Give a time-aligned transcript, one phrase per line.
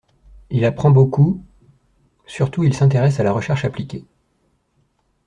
[0.49, 1.45] Il apprend beaucoup
[2.25, 4.03] surtout il s'intéresse à la recherche appliquée.